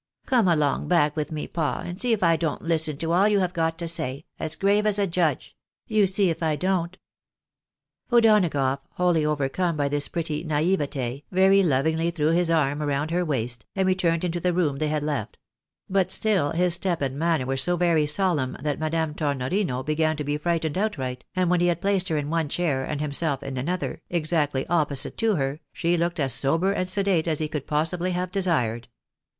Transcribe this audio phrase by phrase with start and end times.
[0.25, 3.37] Come along back with me pa, and see if I don't listen to all you
[3.41, 5.55] have got to say, as grave as a judge.
[5.85, 6.97] You see if I don't."
[8.11, 13.67] O'Donagough, wholly overcome by this pretty naivete, very lovingly threw his arm round her waist,
[13.75, 15.37] and returned into the room they had left;
[15.87, 20.23] but still his step and manner were so very solemn that Madame Tornorino began to
[20.23, 23.55] be frightened outright, and when he had placed her in one chair, and himself in
[23.55, 28.13] another, exactly opposite to her, she looked as sober and sedate as he could possibly
[28.13, 28.87] have desired.